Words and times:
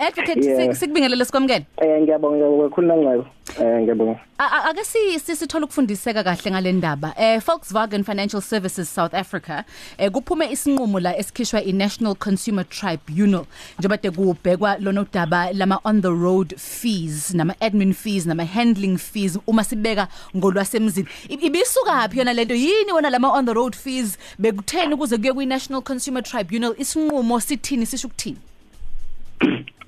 Advocate 0.00 0.40
Yeah. 0.44 0.58
sik- 0.60 0.74
sikubingelele 0.74 1.24
sikwamukele. 1.24 1.66
Eh 1.82 2.02
ngiyabonga 2.02 2.36
ngiyabonga 2.36 2.68
kakhulu 2.68 2.86
nangcebo. 2.86 3.24
Eh 3.60 3.80
ngiyabonga. 3.82 4.20
A- 4.38 4.44
a- 4.56 4.64
Ake 4.70 4.84
si 4.84 5.20
sisithola 5.20 5.64
ukufundiseka 5.64 6.24
kahle 6.24 6.50
ngale 6.50 6.72
ndaba. 6.72 7.14
Eh 7.18 7.40
Volkswagen 7.46 8.04
Financial 8.04 8.40
Services 8.42 8.94
South 8.94 9.14
Africa 9.14 9.64
eh 9.98 10.10
kuphume 10.10 10.50
isinqumo 10.52 11.00
la 11.00 11.16
esikhishwa 11.16 11.62
iNational 11.62 12.14
Consumer 12.14 12.64
Tribunal 12.68 13.44
njengoba 13.78 13.96
de 14.02 14.10
kubhekwa 14.10 14.76
lona 14.78 15.00
udaba 15.02 15.52
lama 15.52 15.78
on 15.84 16.02
the 16.02 16.08
road 16.10 16.54
fees 16.56 17.34
nama 17.34 17.54
admin 17.60 17.92
fees 17.94 18.26
nama 18.26 18.44
handling 18.44 18.96
fees 18.98 19.38
uma 19.46 19.64
sibeka 19.64 20.08
ngolwasemzini. 20.36 21.08
I- 21.28 21.34
Ibisuka 21.46 22.08
phi 22.08 22.18
yona 22.18 22.32
lento 22.32 22.54
yini 22.54 22.92
wona 22.92 23.10
lama 23.10 23.32
on 23.32 23.46
the 23.46 23.52
road 23.54 23.76
fees 23.76 24.18
bekutheni 24.38 24.96
kuze 24.96 25.18
kuye 25.18 25.32
kwi 25.32 25.46
National 25.46 25.82
Consumer 25.82 26.22
Tribunal 26.22 26.74
isinqumo 26.78 27.40
sithini 27.40 27.86
sisho 27.86 28.08
ukuthini? 28.08 28.36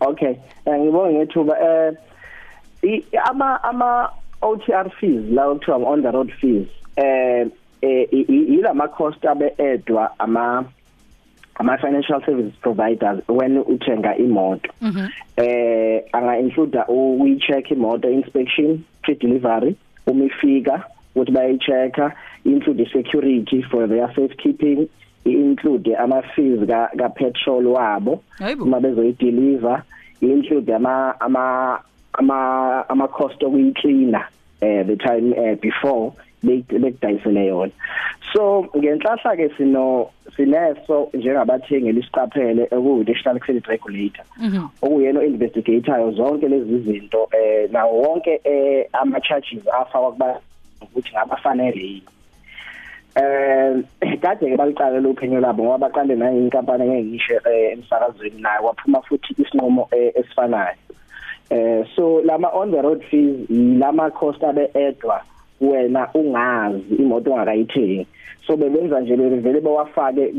Okay. 0.08 0.34
Eh 0.66 0.78
ngibonga 0.80 1.12
ngethuba 1.12 1.54
eh 1.60 1.92
i- 2.82 3.04
ama 3.30 3.62
ama 3.64 4.08
OTR 4.42 4.90
fees 5.00 5.22
la 5.30 5.46
okuthiwa 5.48 5.76
on 5.88 6.02
the 6.02 6.10
road 6.10 6.30
fees 6.40 6.66
eh 6.96 7.46
eh 7.82 8.06
i- 8.12 8.26
i- 8.28 8.46
ilama 8.58 8.88
cost 8.88 9.24
abe 9.24 9.52
edwa 9.58 10.10
ama 10.18 10.64
ama 11.54 11.76
financial 11.78 12.20
service 12.24 12.52
providers 12.60 13.20
when 13.28 13.58
uthenga 13.58 14.16
imoto 14.16 14.70
eh 15.36 16.02
anga 16.12 16.38
include 16.38 16.78
uyi 16.88 17.38
check 17.38 17.70
imoto 17.70 18.10
inspection 18.10 18.80
pre 19.02 19.14
delivery 19.14 19.76
uma 20.06 20.24
ifika 20.24 20.84
ukuthi 21.14 21.32
bayi 21.32 21.58
checka 21.58 22.12
include 22.44 22.86
security 22.92 23.62
for 23.62 23.88
their 23.88 24.08
safekeeping 24.14 24.88
include 25.24 25.96
ama 25.96 26.22
fees 26.22 26.66
ka 26.66 26.90
ka 26.98 27.08
petrol 27.08 27.66
wabo 27.66 28.22
Hayibo. 28.38 28.64
uma 28.64 28.80
bezoyideliver 28.80 29.82
include 30.30 30.74
ama 30.74 31.20
ama 31.20 31.78
ama 32.12 32.84
ama 32.88 33.08
cost 33.08 33.42
okuyiklina 33.42 34.28
eh 34.60 34.86
the 34.86 34.96
time 34.96 35.32
uh, 35.32 35.58
before 35.60 36.12
bekudayisele 36.42 37.46
yona. 37.46 37.72
So 38.32 38.66
ngenhlahla 38.76 39.36
ke 39.36 39.50
sino 39.56 40.10
sineso 40.36 41.10
njengabathengi 41.14 41.92
lisiqaphele 41.92 42.68
okuyi 42.70 43.04
national 43.04 43.38
credit 43.40 43.66
regulator 43.66 44.24
okuyena 44.82 45.24
investigator 45.24 46.12
zonke 46.12 46.48
lezi 46.48 46.78
zinto 46.78 47.28
eh 47.32 47.70
nawo 47.70 48.02
wonke 48.02 48.40
eh 48.44 48.86
ama 48.92 49.20
charges 49.20 49.68
afakwa 49.68 50.12
kuba 50.12 50.40
ukuthi 50.82 51.10
ngabafanele 51.12 51.80
yini. 51.80 52.02
Eh 53.16 53.82
kade 54.20 54.50
ke 54.50 54.56
baliqala 54.56 55.00
lophenyo 55.00 55.40
labo 55.40 55.62
ngoba 55.64 55.88
baqale 55.88 56.16
nayo 56.16 56.38
inkampani 56.38 56.98
engisho 56.98 57.34
emsakazweni 57.72 58.40
nayo 58.40 58.64
waphuma 58.64 59.02
futhi 59.02 59.34
isinqumo 59.38 59.88
eh, 59.90 60.12
esifanayo. 60.14 60.76
Eh 61.50 61.84
so 61.94 62.22
lama 62.24 62.48
on 62.54 62.70
the 62.70 62.80
road 62.82 63.04
fees 63.10 63.46
lama 63.50 64.10
cost 64.10 64.42
abe 64.44 64.70
edwa 64.74 65.20
wena 65.60 66.08
ungazi 66.14 66.94
imoto 66.98 67.32
ongakayithengi 67.32 68.06
so 68.46 68.56
bebenza 68.56 69.00
nje 69.00 69.16
bevele 69.16 69.60
bawafake 69.60 70.32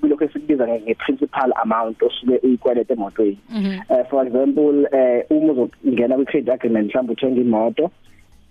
kulokho 0.00 0.24
esikubiza 0.24 0.68
nge 0.68 0.94
principal 0.94 1.52
amount 1.62 2.02
osuke 2.02 2.40
uyikweleta 2.42 2.94
emotweni. 2.94 3.38
Eh 3.90 4.04
for 4.10 4.26
example 4.26 4.88
eh 4.92 5.24
uma 5.30 5.52
uzongena 5.52 6.16
kwi 6.16 6.24
credit 6.24 6.48
agreement 6.50 6.88
mhlawumbe 6.88 7.12
uthenga 7.12 7.40
imoto 7.40 7.90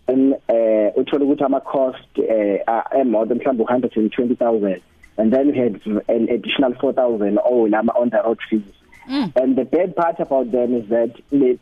and 0.07 0.35
eh 0.47 0.91
uthola 0.95 1.25
ukuthi 1.25 1.43
ama 1.43 1.59
cost 1.59 2.19
eh 2.19 2.59
emoto 2.99 3.35
mhlawumbe 3.35 3.63
120000 3.63 4.81
and 5.17 5.33
then 5.33 5.47
you 5.47 5.53
had 5.63 5.79
an 6.07 6.29
additional 6.29 6.73
4000 6.73 7.39
oh 7.43 7.67
lama 7.67 7.91
on 7.95 8.09
the 8.09 8.17
road 8.21 8.39
fees. 8.49 8.61
Mm. 9.09 9.31
and 9.41 9.55
the 9.55 9.63
bad 9.65 9.95
part 9.95 10.19
about 10.19 10.51
them 10.51 10.73
is 10.75 10.87
that 10.89 11.11
u- 11.31 11.59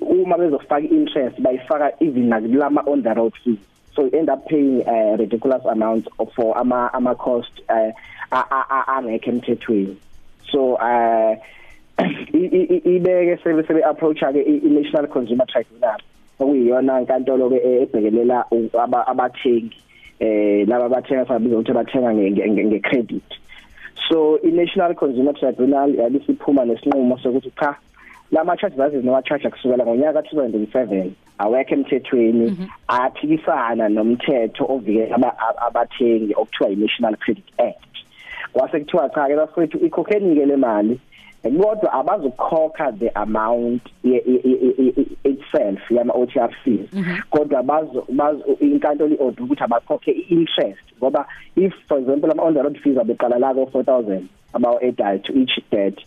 uma 0.00 0.36
bezofaka 0.38 0.90
interest 0.90 1.38
bayifaka 1.40 1.92
even 2.00 2.28
nakulama 2.30 2.82
on 2.86 3.02
the 3.02 3.14
road 3.14 3.32
fees. 3.44 3.58
So 3.94 4.04
you 4.04 4.10
end 4.18 4.28
up 4.28 4.46
paying 4.48 4.86
uh, 4.86 5.16
ridiculous 5.18 5.64
amounts 5.64 6.08
of 6.18 6.32
for 6.34 6.56
ama 6.58 6.90
ama 6.92 7.14
cost 7.14 7.52
uh, 7.68 7.92
angekho 8.30 9.30
emthethweni. 9.32 9.96
So 10.50 10.74
uh 10.76 11.36
ibeke 12.34 13.38
sebe 13.42 13.62
sebe 13.66 13.82
approach 13.88 14.20
ke 14.20 14.40
i 14.46 14.60
National 14.68 15.06
Consumer 15.06 15.46
Tribunal. 15.46 16.00
Okuyiyona 16.40 17.00
inkantolo 17.00 17.50
ke 17.50 17.58
ebhekelela 17.82 18.44
u- 18.50 18.70
aba- 18.78 19.06
abathengi 19.06 19.76
eh 20.20 20.68
laba 20.68 20.88
bathenga 20.88 21.26
sabiza 21.26 21.56
ukuthi 21.56 21.72
bathenga 21.72 22.12
nge- 22.14 22.48
nge 22.50 22.64
nge 22.64 22.78
credit. 22.80 23.24
So 24.08 24.38
i 24.44 24.50
National 24.50 24.94
Consumer 24.94 25.32
Tribunal 25.34 25.94
yabisiphuma 25.94 26.64
nesinqumo 26.64 27.18
sokuthi 27.18 27.50
cha 27.58 27.76
lama 28.32 28.56
charges 28.56 28.80
aziz 28.80 29.04
no 29.04 29.20
charge 29.22 29.50
kusukela 29.50 29.84
ngonyaka 29.84 30.20
2007 30.20 31.10
awekho 31.38 31.74
emthethweni 31.74 32.56
aphikisana 32.88 33.88
nomthetho 33.88 34.64
ovikela 34.68 35.14
aba- 35.16 35.58
abathengi 35.66 36.34
okuthiwa 36.34 36.70
i 36.70 36.76
National 36.76 37.16
Credit 37.16 37.44
Act. 37.58 37.94
Kwase 38.52 38.80
kuthiwa 38.80 39.08
cha 39.08 39.26
ke 39.28 39.36
bafethu 39.36 39.78
ikhokheni 39.86 40.34
ke 40.36 40.46
le 40.46 40.56
mali 40.56 41.00
kodwa 41.50 41.92
abazokhokha 41.92 42.92
the 42.98 43.10
amount 43.14 43.82
ye- 44.04 44.22
ye- 44.26 44.40
ye- 44.44 44.74
ye- 44.78 44.92
ye- 44.96 45.06
itself 45.32 45.90
yama 45.90 46.12
OTR 46.14 46.50
fees 46.64 46.88
kodwa 47.30 47.62
bazo 47.62 48.06
bazo 48.12 48.44
inkantolo 48.60 49.14
iorder 49.14 49.44
ukuthi 49.44 49.64
abakhokhe 49.64 50.10
i-interest 50.12 50.80
ngoba 50.98 51.26
if 51.56 51.72
for 51.88 51.98
example 51.98 52.30
ama 52.30 52.42
on 52.42 52.54
the 52.54 52.62
road 52.62 52.78
fees 52.78 52.98
abeqala 52.98 53.38
la 53.38 53.54
ko 53.54 53.66
4000 53.72 54.20
about 54.54 54.82
8 54.82 55.22
to 55.22 55.32
each 55.32 55.60
debt 55.70 55.98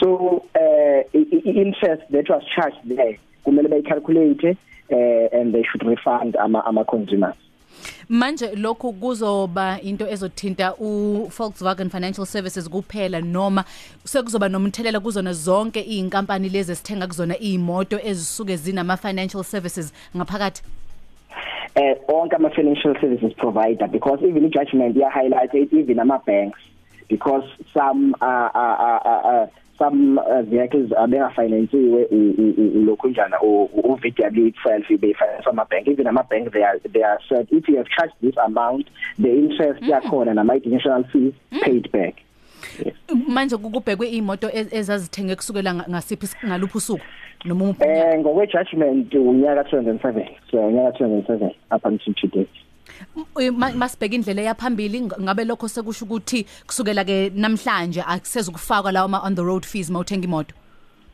so 0.00 0.42
uh 0.54 1.02
interest 1.44 2.02
that 2.10 2.28
was 2.30 2.42
charged 2.54 2.96
there 2.96 3.18
kumele 3.44 3.68
bayicalculate 3.68 4.56
uh, 4.90 5.38
and 5.40 5.52
they 5.54 5.62
should 5.64 5.82
refund 5.82 6.36
ama 6.36 6.64
ama 6.66 6.84
consumers 6.84 7.36
Manje 8.08 8.54
lokhu 8.56 8.92
kuzoba 8.92 9.80
into 9.80 10.06
ezothinta 10.06 10.74
u 10.78 11.28
Volkswagen 11.38 11.90
Financial 11.90 12.26
Services 12.26 12.68
kuphela 12.68 13.20
noma 13.20 13.64
sekuzoba 14.04 14.48
nomthelela 14.48 15.00
kuzona 15.00 15.32
zonke 15.32 15.80
izinkampani 15.80 16.48
lezi 16.48 16.72
esithenga 16.72 17.06
kuzona 17.06 17.38
izimoto 17.38 17.98
ezisuke 18.04 18.56
zinama 18.56 18.96
financial 18.96 19.44
services 19.44 19.92
ngaphakathi? 20.16 20.62
Eh 21.74 21.96
onke 22.08 22.36
ama 22.36 22.50
financial 22.50 22.94
services 23.00 23.32
provider 23.36 23.88
because 23.88 24.18
even 24.22 24.44
i 24.44 24.48
judgment 24.48 24.96
ya 24.96 25.10
highlight 25.10 25.54
it 25.54 25.72
even 25.72 25.98
ama 25.98 26.18
banks 26.26 26.60
because 27.08 27.44
some 27.74 28.14
uh, 28.20 28.50
uh, 28.54 29.00
uh, 29.04 29.22
uh, 29.24 29.46
some 29.82 30.18
uh, 30.18 30.42
vehicles 30.42 30.92
abenga 30.96 31.30
financewe 31.30 32.08
lokho 32.86 33.08
njana 33.08 33.40
u 33.42 33.68
VW 34.02 34.46
itself 34.46 34.88
be 34.88 35.14
finance 35.14 35.46
ama 35.50 35.64
bank 35.64 35.88
even 35.88 36.06
ama 36.06 36.22
bank 36.22 36.52
they 36.52 36.64
are 36.64 36.78
they 36.92 37.04
are 37.04 37.18
said 37.28 37.46
if 37.50 37.68
you 37.68 37.76
have 37.76 37.88
charged 37.96 38.14
this 38.20 38.38
amount 38.38 38.86
the 39.22 39.28
interest 39.38 39.82
yakhona 39.82 40.34
nama 40.34 40.52
additional 40.52 41.04
fees 41.04 41.32
paid 41.64 41.92
back. 41.92 42.14
Manje 43.28 43.56
kukubhekwe 43.56 44.08
izimoto 44.08 44.48
ez- 44.48 44.74
ezazithenge 44.74 45.36
kusukela 45.36 45.74
nga- 45.74 45.86
ngasiphi 45.90 46.24
is- 46.26 46.36
ngaluphi 46.46 46.78
usuku 46.78 47.02
noma 47.44 47.64
umuphi 47.64 47.84
eh 47.84 48.18
ngokwe 48.18 48.46
judgment 48.46 49.14
unyaka 49.14 49.62
2007 49.62 50.26
so 50.50 50.66
unyaka 50.66 50.98
2007 51.04 51.50
up 51.76 51.86
until 51.86 52.14
today. 52.14 52.46
Ma- 52.46 52.61
masibheka 53.74 54.14
indlela 54.14 54.42
yaphambili 54.42 55.00
ng- 55.00 55.20
ngabe 55.22 55.44
lokho 55.44 55.68
sekusho 55.68 56.04
ukuthi 56.04 56.46
kusukela 56.66 57.04
ke 57.04 57.30
namhlanje 57.34 58.02
akusezukufakwa 58.02 58.92
lawo 58.92 59.08
ma 59.08 59.18
on 59.26 59.34
the 59.34 59.42
road 59.42 59.64
fees 59.66 59.90
mawuthenga 59.90 60.24
imoto? 60.24 60.54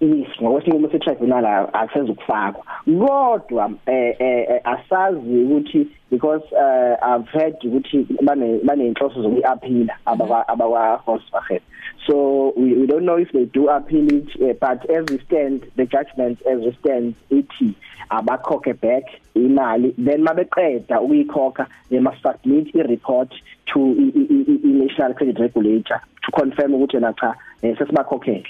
Yes 0.00 0.28
ngokwesinqumo 0.42 0.90
se-tribunal 0.90 1.68
asezukufakwa 1.72 2.64
kodwa 2.98 3.70
eh 3.86 4.16
eh 4.18 4.60
asazi 4.64 5.44
ukuthi 5.44 5.88
because 6.10 6.44
uh, 6.52 6.96
I've 7.02 7.28
heard 7.28 7.56
ukuthi 7.64 8.06
bane 8.22 8.58
banenhloso 8.64 9.22
zokuyiappeal 9.22 9.90
abakwa 10.06 10.48
abakwa 10.48 11.02
Volkswagen 11.06 11.60
so 12.06 12.52
we, 12.56 12.74
we 12.74 12.86
don't 12.86 13.04
know 13.04 13.18
if 13.18 13.32
they 13.32 13.44
do 13.44 13.68
appeal 13.68 14.08
it 14.12 14.28
uh, 14.40 14.54
but 14.60 14.88
as 14.90 15.04
we 15.10 15.18
stand 15.26 15.66
the 15.76 15.86
judgment 15.86 16.40
as 16.46 16.60
we 16.60 16.76
stand 16.80 17.14
ithi 17.30 17.74
abakhokhe 18.10 18.80
back 18.80 19.04
imali. 19.34 19.94
Then 19.98 20.24
mabeqeda 20.24 21.00
ukuyikhokha 21.00 21.66
they 21.90 21.98
must 21.98 22.22
submit 22.22 22.74
i 22.74 22.82
report 22.82 23.32
to 23.72 23.80
i, 23.80 24.12
i, 24.18 24.52
i, 24.52 24.60
i 24.64 24.72
national 24.84 25.14
credit 25.14 25.38
regulator 25.38 26.00
to 26.24 26.32
confirm 26.32 26.74
ukuthi 26.74 27.00
na 27.00 27.12
cha 27.12 27.34
eh, 27.62 27.76
sesibakhokhele 27.78 28.46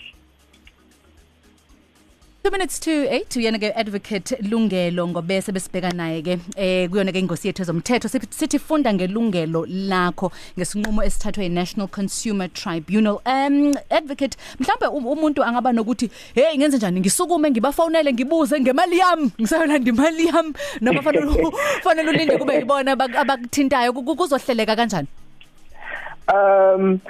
2 2.49 2.53
minutes 2.53 2.79
to 2.81 2.91
8 2.91 3.37
uyena 3.37 3.59
ke 3.59 3.69
advocate 3.77 4.37
Lungelo 4.51 5.05
ngobese 5.09 5.53
besibheka 5.53 5.91
naye 5.93 6.23
ke 6.23 6.39
eh 6.57 6.89
kuyona 6.89 7.13
ke 7.13 7.19
ingosi 7.21 7.49
yethu 7.49 7.63
ezomthetho. 7.63 8.09
Sithi- 8.09 8.33
sithi 8.39 8.59
funda 8.59 8.93
ngelungelo 8.95 9.67
lakho 9.69 10.31
ngesinqumo 10.59 11.03
esithathwe 11.05 11.45
yiNational 11.45 11.89
Consumer 11.89 12.49
Tribunal. 12.49 13.21
Um 13.27 13.75
advocate 13.91 14.37
mhlambe 14.61 14.87
um- 14.87 15.07
umuntu 15.07 15.45
angaba 15.45 15.73
nokuthi 15.73 16.11
hey 16.35 16.57
ngenze 16.59 16.77
njani? 16.77 17.01
Ngisukume 17.01 17.51
ngibafonele 17.51 18.13
ngibuze 18.13 18.61
ngemali 18.61 18.99
yami. 18.99 19.31
Ngisayolanda 19.41 19.91
imali 19.91 20.27
yami. 20.27 20.53
Noma 20.81 21.03
fanele 21.03 21.27
fanele 21.85 22.11
ulinde 22.11 22.39
kube 22.39 22.55
yibona 22.55 22.93
abak- 22.97 23.17
abakuthintayo 23.17 23.93
Ku- 23.93 24.03
ku- 24.03 24.17
kuzohleleka 24.17 24.77
kanjani? 24.77 25.09
Um 26.33 27.01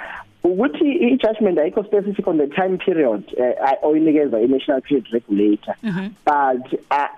ukuthi 0.51 0.93
i 0.93 1.17
judgment 1.17 1.59
ayikho 1.59 1.85
specific 1.85 2.27
on 2.27 2.39
the 2.39 2.47
time 2.47 2.77
period 2.79 3.23
uh, 3.39 3.89
oyinikeza 3.89 4.41
i 4.41 4.47
national 4.47 4.81
credit 4.81 5.13
regulator. 5.13 5.75
Mm 5.83 5.91
-hmm. 5.91 6.09
but 6.25 6.81
uh, 6.91 7.09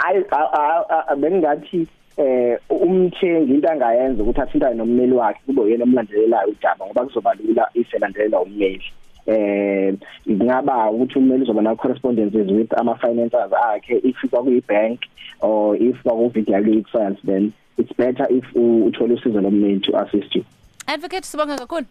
i 1.13 1.17
bengathi 1.17 1.87
eh 2.17 2.59
umthengi 2.69 3.55
into 3.55 3.69
angayenza 3.71 4.23
ukuthi 4.23 4.41
athintane 4.41 4.75
nommeli 4.75 5.13
wakhe 5.13 5.41
kube 5.47 5.61
uyena 5.61 5.85
omlandelelayo 5.85 6.49
udaba 6.49 6.87
ngoba 6.87 7.05
kuzoba 7.05 7.35
lula 7.35 7.69
iselandelela 7.75 8.41
ummeli 8.41 8.85
eh 9.27 9.95
ingaba 10.27 10.91
ukuthi 10.91 11.19
ummeli 11.19 11.43
uzoba 11.43 11.63
na 11.63 11.77
correspondences 11.77 12.51
with 12.51 12.79
ama 12.79 12.95
financiers 12.95 13.53
akhe 13.53 13.97
if 14.05 14.17
kwakuyi 14.31 14.63
bank 14.69 15.01
or 15.41 15.77
if 15.77 16.03
kwaku 16.03 16.29
video 16.29 16.85
science 16.93 17.21
then 17.25 17.53
it's 17.79 17.97
better 17.97 18.27
if 18.31 18.45
uthola 18.55 19.15
usizo 19.15 19.41
lommeli 19.41 19.81
to 19.81 19.99
assist 19.99 20.37
you. 20.37 20.45
Advocate 20.87 21.27
sibonga 21.27 21.59
kakhulu. 21.59 21.87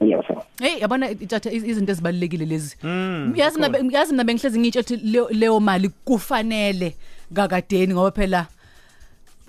Yes 0.00 0.24
sir. 0.26 0.36
Hey 0.60 0.80
yabona 0.80 1.10
ithatha 1.10 1.52
izinto 1.52 1.92
ezibalekile 1.92 2.46
lezi. 2.46 2.76
Yazi 3.34 3.60
nabe 3.60 3.78
yazi 3.90 4.14
nabe 4.14 4.34
ngihlezi 4.34 4.58
ngitsho 4.58 4.80
ukuthi 4.80 4.96
leyo 5.34 5.60
mali 5.60 5.88
kufanele 6.04 6.94
kakadeni 7.34 7.94
ngoba 7.94 8.10
phela 8.10 8.46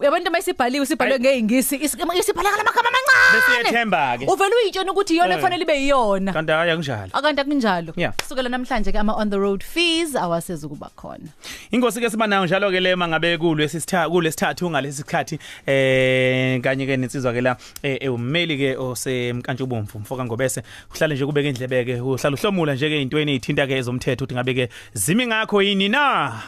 uyabona 0.01 0.18
into 0.18 0.31
mayisibhaliwe 0.31 0.86
sibhalwe 0.86 1.19
ngeingisi 1.19 1.75
isibhala 1.75 2.50
ngamagama 2.51 2.89
amancane! 2.89 3.31
Besiyethemba 3.33 4.18
ke 4.18 4.25
uvela 4.25 4.56
uyitshona 4.56 4.92
ukuthi 4.92 5.13
iyona 5.13 5.36
efanele 5.36 5.63
ibe 5.63 5.75
yiyona. 5.77 6.33
Kanti 6.33 6.51
hayi 6.51 6.71
akunjalo. 6.71 7.12
Akanti 7.13 7.42
akunjalo. 7.42 7.94
Yeah. 7.95 8.13
kusukela 8.13 8.50
namhlanje 8.50 8.92
ke 8.92 9.00
ama 9.00 9.13
on 9.13 9.30
the 9.30 9.39
road 9.39 9.63
fees 9.63 10.15
awaseze 10.15 10.68
kuba 10.68 10.89
khona. 10.95 11.30
Ingosi 11.71 12.01
ke 12.01 12.09
siba 12.09 12.27
nayo 12.27 12.45
njalo 12.45 12.71
ke 12.71 12.80
le 12.80 12.95
mangabe 12.95 13.38
kulo 13.38 13.63
esithathu 13.63 14.12
kulesithathu 14.12 14.69
ngalesi 14.69 14.98
sikhathi 15.03 15.39
eh 15.68 16.62
kanye 16.62 16.86
ke 16.86 16.98
nensizwa 16.98 17.33
ke 17.33 17.42
la 17.42 17.56
eh 17.83 18.13
ummeli 18.13 18.57
ke 18.57 18.77
osemkantshubomvu 18.77 20.00
mfoka 20.00 20.25
ngobese. 20.25 20.63
Kuhlale 20.89 21.15
nje 21.15 21.25
kubeke 21.25 21.50
indlebe 21.50 21.86
ke 21.86 22.01
uhlala 22.01 22.36
uhlomula 22.36 22.74
nje 22.74 22.89
ke 22.89 23.01
intweni 23.01 23.36
ezithinta 23.36 23.68
ke 23.68 23.77
ezomthetho 23.77 24.31
ukuthi 24.31 24.36
ngabe 24.36 24.53
ke 24.53 24.69
zimi 24.94 25.27
ngakho 25.27 25.62
yini 25.62 25.89
na? 25.89 26.42